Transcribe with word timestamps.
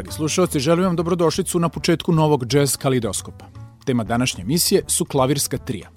Dragi 0.00 0.12
slušalci, 0.12 0.60
želim 0.60 0.84
vam 0.84 0.96
dobrodošlicu 0.96 1.58
na 1.58 1.68
početku 1.68 2.12
novog 2.12 2.54
jazz 2.54 2.76
kalidoskopa. 2.76 3.44
Tema 3.84 4.04
današnje 4.04 4.42
emisije 4.42 4.82
su 4.86 5.04
klavirska 5.04 5.58
trija. 5.58 5.90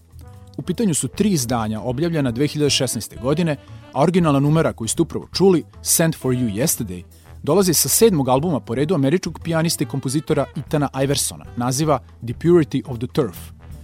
U 0.57 0.61
pitanju 0.61 0.93
su 0.93 1.07
tri 1.07 1.29
izdanja 1.29 1.81
objavljena 1.81 2.31
2016. 2.31 3.21
godine, 3.21 3.55
a 3.93 4.01
originalna 4.01 4.39
numera 4.39 4.73
koju 4.73 4.87
ste 4.87 5.01
upravo 5.01 5.27
čuli, 5.33 5.63
Sent 5.81 6.15
for 6.15 6.33
You 6.33 6.53
Yesterday, 6.53 7.03
dolazi 7.43 7.73
sa 7.73 7.89
sedmog 7.89 8.29
albuma 8.29 8.59
po 8.59 8.75
redu 8.75 8.95
američkog 8.95 9.39
pijaniste 9.43 9.83
i 9.83 9.87
kompozitora 9.87 10.45
Itana 10.55 10.89
Iversona, 11.03 11.45
naziva 11.55 11.99
The 12.25 12.33
Purity 12.33 12.81
of 12.85 12.97
the 12.97 13.07
Turf, 13.07 13.37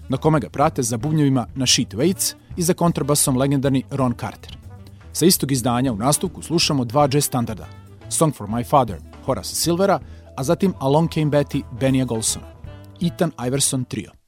na 0.10 0.18
kome 0.18 0.40
ga 0.40 0.50
prate 0.50 0.84
za 0.84 0.98
bubnjevima 0.98 1.48
na 1.56 1.66
Sheet 1.66 1.94
Waits 1.94 2.34
i 2.58 2.62
za 2.62 2.74
kontrabasom 2.74 3.38
legendarni 3.38 3.84
Ron 3.92 4.14
Carter. 4.20 4.58
Sa 5.14 5.26
istog 5.26 5.52
izdanja 5.52 5.94
u 5.94 5.98
nastavku 5.98 6.42
slušamo 6.42 6.86
dva 6.86 7.08
jazz 7.14 7.26
standarda, 7.26 7.68
Song 8.10 8.36
for 8.36 8.48
My 8.48 8.70
Father 8.70 9.09
Horace 9.30 9.56
Silvera, 9.56 10.02
a 10.36 10.44
zatim 10.44 10.74
Along 10.80 11.08
Came 11.08 11.30
Betty 11.30 11.64
Benija 11.80 12.06
Golsona. 12.06 12.48
Ethan 13.00 13.34
Iverson 13.38 13.86
Trio. 13.86 14.19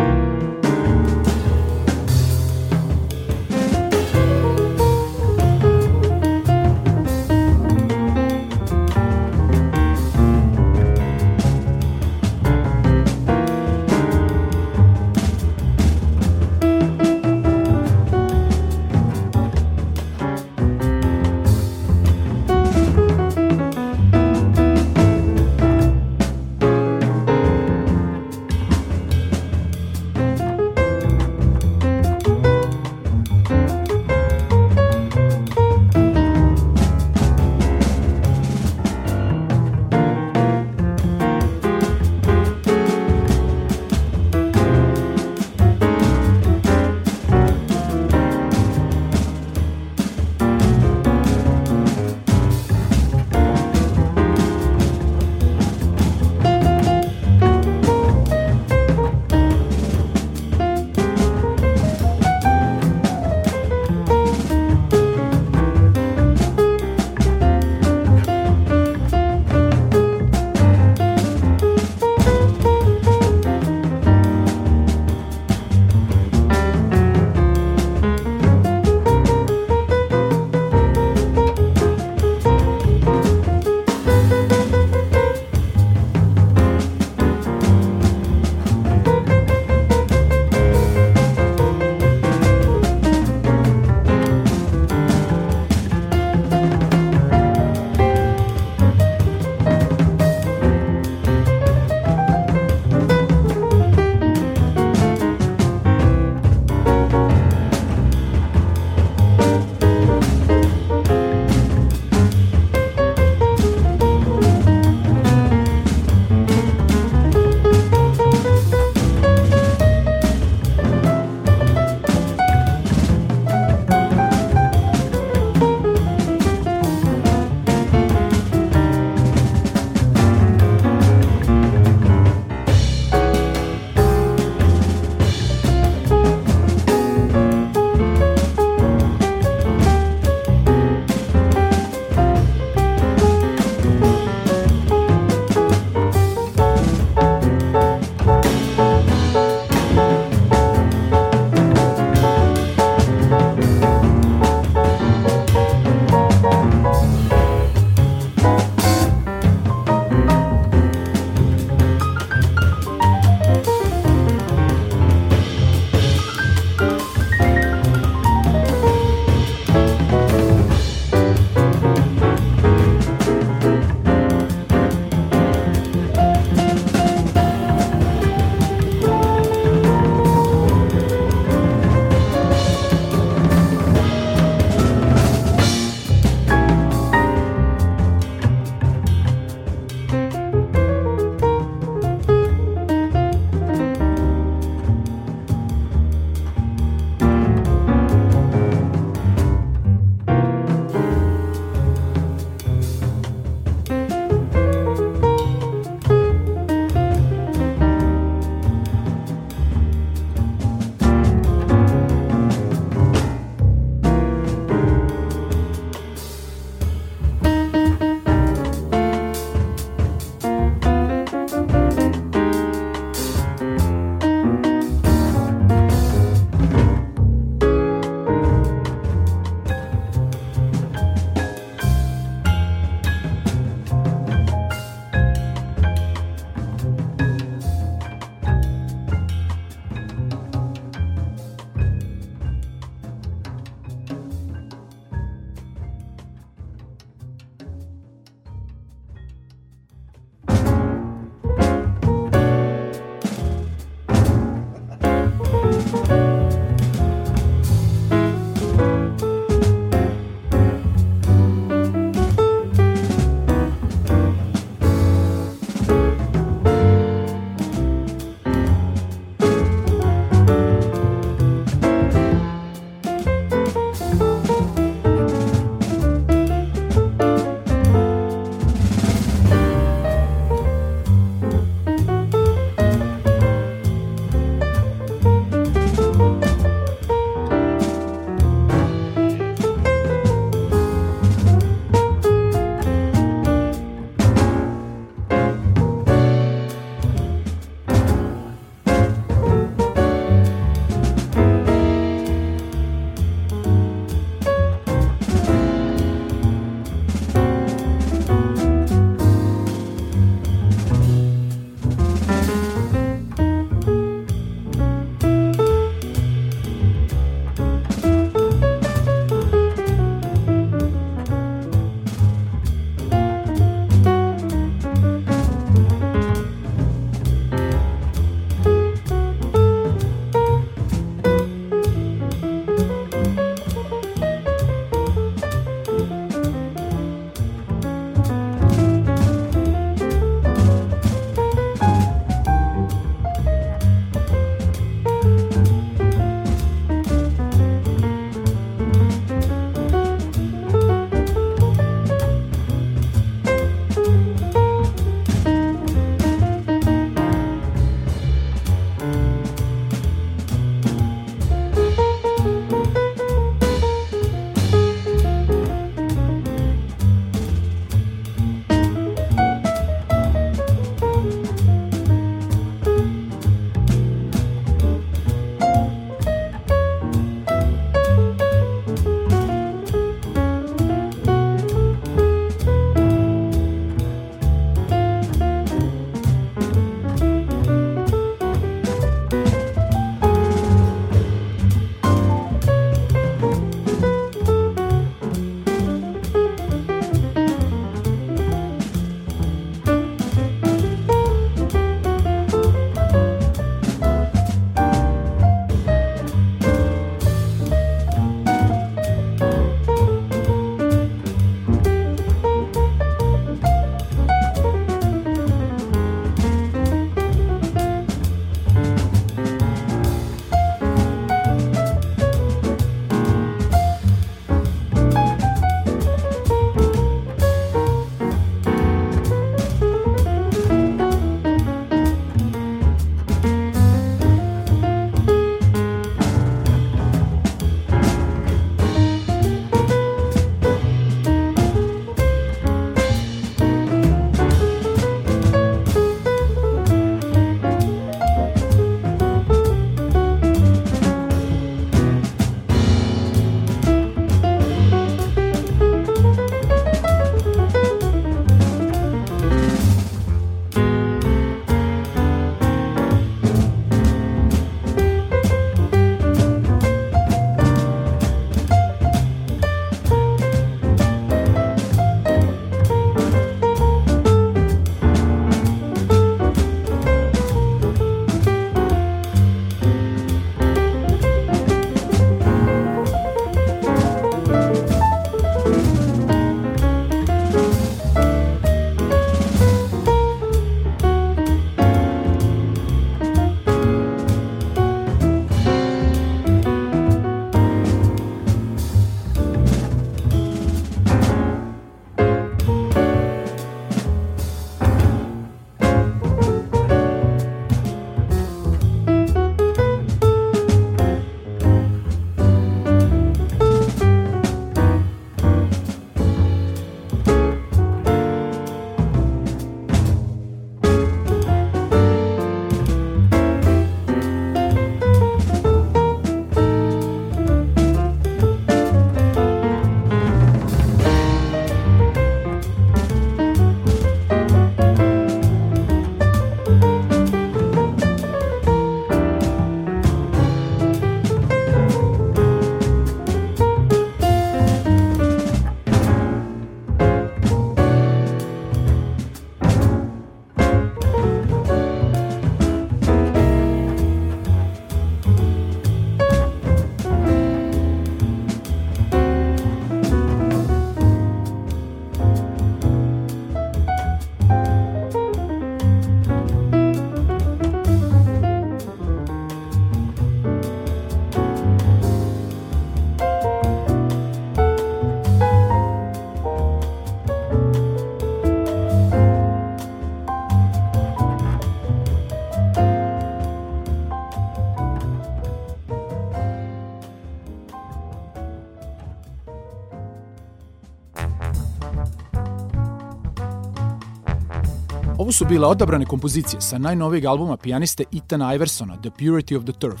Ovo 595.24 595.32
su 595.32 595.44
bile 595.44 595.66
odabrane 595.66 596.06
kompozicije 596.06 596.60
sa 596.60 596.78
najnovijeg 596.78 597.24
albuma 597.24 597.56
pijaniste 597.56 598.04
Ethan 598.12 598.54
Iversona 598.54 598.96
The 598.96 599.10
Purity 599.10 599.56
of 599.56 599.64
the 599.64 599.72
Turf, 599.72 600.00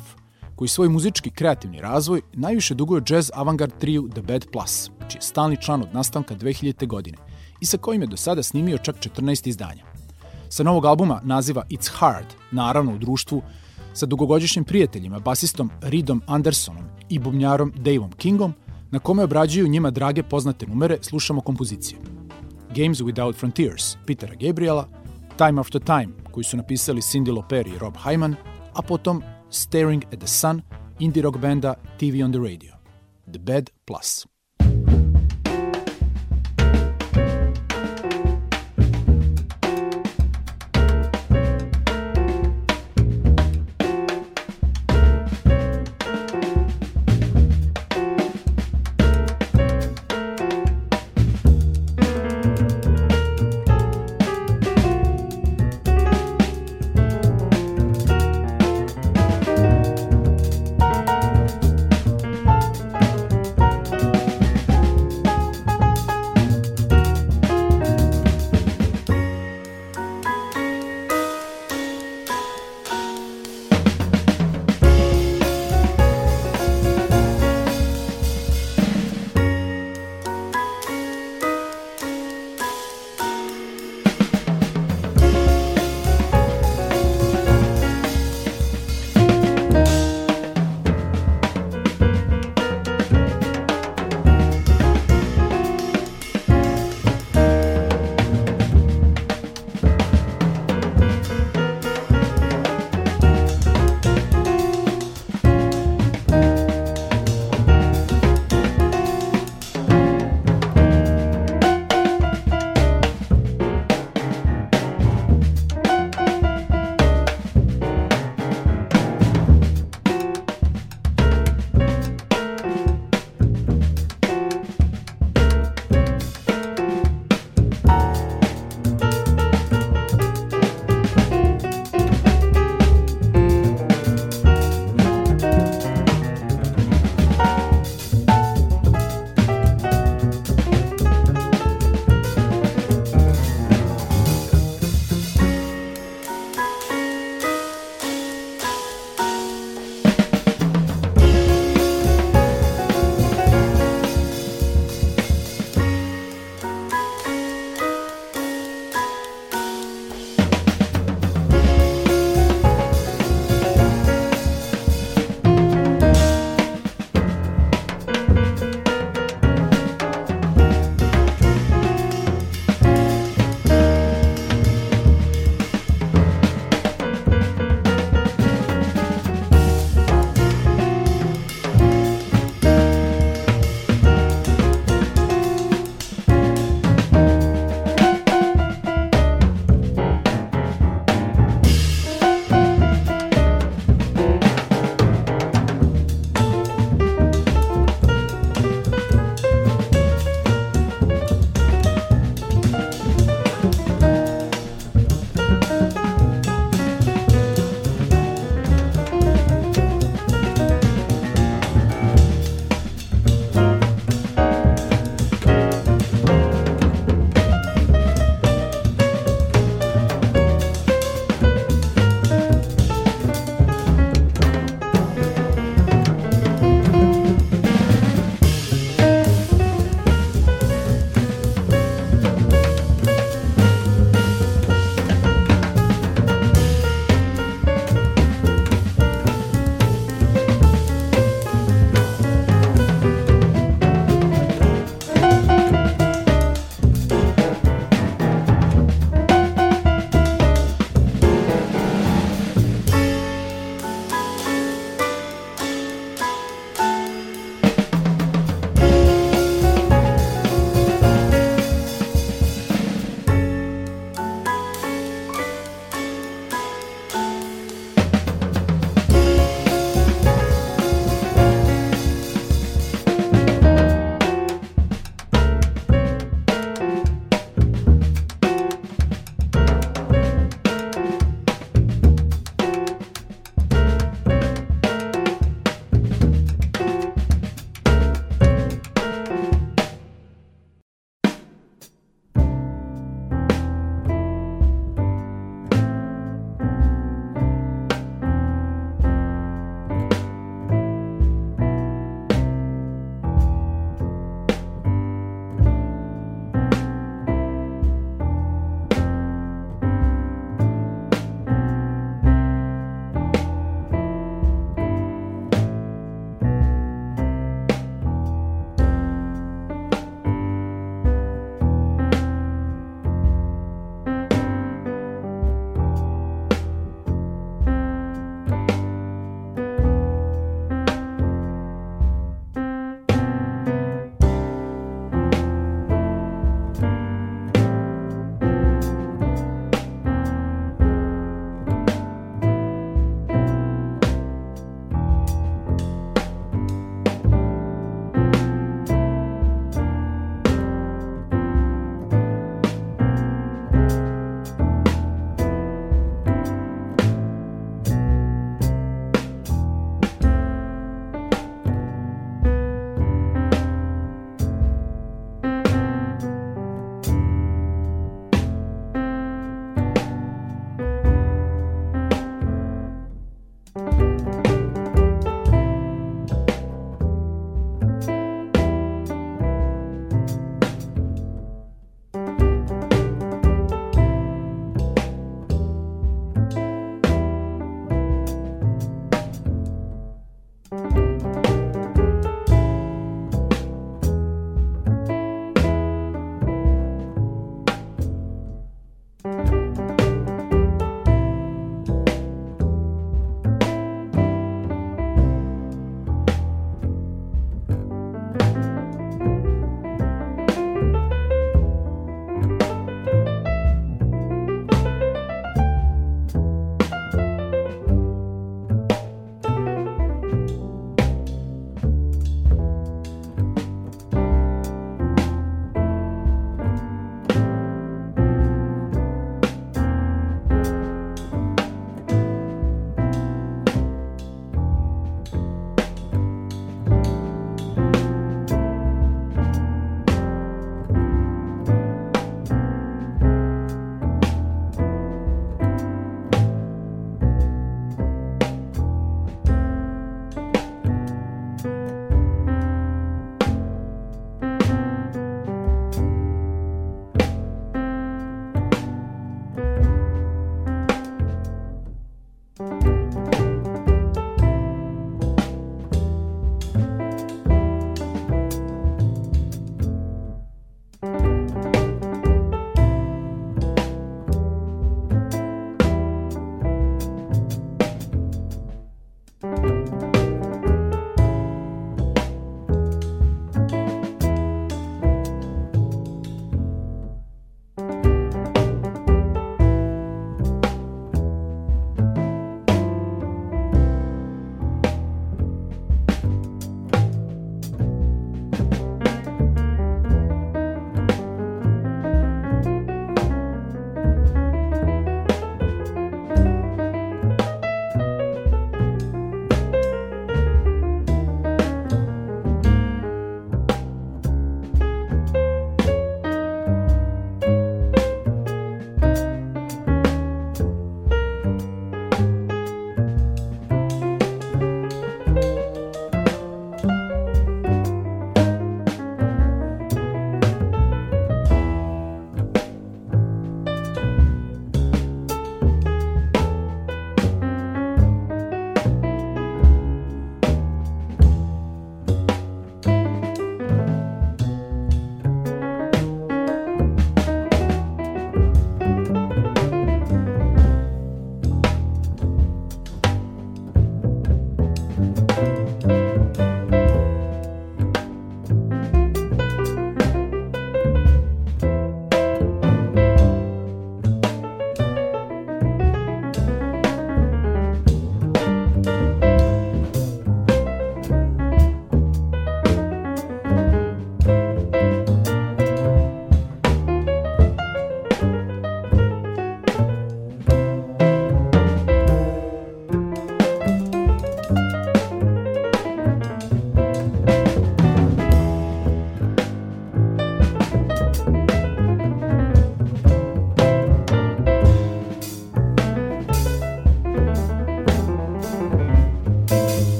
koji 0.56 0.68
svoj 0.68 0.88
muzički 0.88 1.30
kreativni 1.30 1.80
razvoj 1.80 2.20
najviše 2.32 2.74
duguje 2.74 3.02
jazz 3.08 3.30
avantgard 3.34 3.72
triju 3.78 4.08
The 4.08 4.22
Bad 4.22 4.46
Plus, 4.52 4.90
čiji 5.08 5.18
je 5.18 5.22
stalni 5.22 5.56
član 5.56 5.82
od 5.82 5.88
nastanka 5.92 6.34
2000. 6.34 6.86
godine 6.86 7.18
i 7.60 7.66
sa 7.66 7.78
kojim 7.78 8.02
je 8.02 8.06
do 8.06 8.16
sada 8.16 8.42
snimio 8.42 8.78
čak 8.78 8.96
14 8.96 9.48
izdanja. 9.48 9.84
Sa 10.48 10.62
novog 10.62 10.84
albuma 10.84 11.20
naziva 11.22 11.62
It's 11.70 11.90
Hard, 11.92 12.26
naravno 12.50 12.94
u 12.94 12.98
društvu 12.98 13.42
sa 13.94 14.06
dugogodišnjim 14.06 14.64
prijateljima, 14.64 15.18
basistom 15.18 15.70
Reedom 15.80 16.22
Andersonom 16.26 16.84
i 17.08 17.18
bubnjarom 17.18 17.72
Daveom 17.76 18.12
Kingom, 18.12 18.54
na 18.90 18.98
kome 18.98 19.24
obrađuju 19.24 19.68
njima 19.68 19.90
drage 19.90 20.22
poznate 20.22 20.66
numere, 20.66 20.98
slušamo 21.00 21.40
kompozicije. 21.40 21.98
Games 22.76 22.98
Without 22.98 23.34
Frontiers, 23.34 23.96
Petera 24.06 24.34
Gabriela, 24.34 24.88
Time 25.36 25.60
After 25.60 25.82
Time, 25.82 26.08
koji 26.32 26.44
su 26.44 26.56
napisali 26.56 27.02
Cindy 27.02 27.32
Loper 27.32 27.66
i 27.66 27.78
Rob 27.78 27.96
Hyman, 27.96 28.36
a 28.74 28.82
potom 28.82 29.22
Staring 29.50 30.04
at 30.04 30.18
the 30.18 30.26
Sun, 30.26 30.62
indie 30.98 31.22
rock 31.22 31.38
benda 31.38 31.74
TV 32.00 32.24
on 32.24 32.32
the 32.32 32.40
Radio. 32.40 32.74
The 33.32 33.38
Bad 33.38 33.70
Plus. 33.84 34.33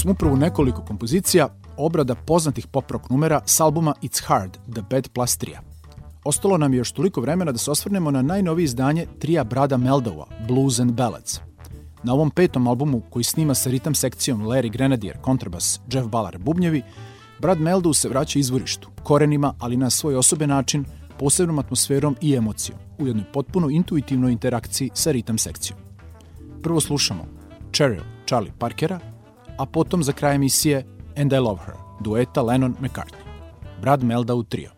Smo 0.00 0.12
upravo 0.12 0.36
nekoliko 0.36 0.82
kompozicija 0.82 1.48
obrada 1.76 2.14
poznatih 2.14 2.66
pop 2.66 2.90
rock 2.90 3.10
numera 3.10 3.40
s 3.46 3.60
albuma 3.60 3.94
It's 4.02 4.26
Hard, 4.26 4.58
The 4.72 4.82
Bad 4.90 5.08
Plus 5.08 5.36
Tria. 5.36 5.60
Ostalo 6.24 6.58
nam 6.58 6.72
je 6.72 6.78
još 6.78 6.92
toliko 6.92 7.20
vremena 7.20 7.52
da 7.52 7.58
se 7.58 7.70
osvrnemo 7.70 8.10
na 8.10 8.22
najnovije 8.22 8.64
izdanje 8.64 9.06
trija 9.18 9.44
Brada 9.44 9.76
Meldova, 9.76 10.26
Blues 10.48 10.80
and 10.80 10.92
Ballads. 10.92 11.40
Na 12.02 12.14
ovom 12.14 12.30
petom 12.30 12.66
albumu, 12.66 13.02
koji 13.10 13.24
snima 13.24 13.54
sa 13.54 13.70
ritam 13.70 13.94
sekcijom 13.94 14.42
Larry 14.42 14.72
Grenadier, 14.72 15.18
kontrabas, 15.20 15.80
Jeff 15.92 16.08
Ballar, 16.08 16.38
bubnjevi, 16.38 16.82
Brad 17.38 17.60
Meldov 17.60 17.92
se 17.92 18.08
vraća 18.08 18.38
izvorištu, 18.38 18.88
korenima, 19.02 19.54
ali 19.58 19.76
na 19.76 19.90
svoj 19.90 20.16
osoben 20.16 20.48
način, 20.48 20.84
posebnom 21.18 21.58
atmosferom 21.58 22.16
i 22.20 22.34
emocijom, 22.34 22.78
u 22.98 23.06
jednoj 23.06 23.24
potpuno 23.32 23.70
intuitivnoj 23.70 24.32
interakciji 24.32 24.90
sa 24.94 25.10
ritam 25.10 25.38
sekcijom. 25.38 25.78
Prvo 26.62 26.80
slušamo 26.80 27.24
Cheryl 27.72 28.02
Charlie 28.26 28.52
Parkera, 28.58 29.00
a 29.60 29.66
potom 29.66 30.02
za 30.02 30.12
kraj 30.12 30.34
emisije 30.34 30.84
And 31.16 31.32
I 31.32 31.36
Love 31.36 31.60
Her, 31.66 31.74
dueta 32.00 32.42
Lennon-McCartney. 32.42 33.24
Brad 33.80 34.02
Meldau 34.02 34.42
trio. 34.42 34.70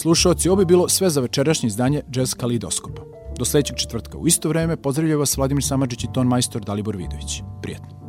Slušalci, 0.00 0.48
ovo 0.48 0.56
bi 0.56 0.64
bilo 0.64 0.88
sve 0.88 1.10
za 1.10 1.20
večerašnje 1.20 1.66
izdanje 1.66 2.02
Jazz 2.14 2.34
Kalidoskopa. 2.34 3.02
Do 3.38 3.44
sledećeg 3.44 3.76
četvrtka 3.76 4.18
u 4.18 4.26
isto 4.26 4.48
vreme 4.48 4.76
pozdravljaju 4.76 5.18
vas 5.18 5.36
Vladimir 5.36 5.64
Samadžić 5.64 6.04
i 6.04 6.08
ton 6.14 6.26
majstor 6.26 6.62
Dalibor 6.62 6.96
Vidović. 6.96 7.42
Prijetno. 7.62 7.99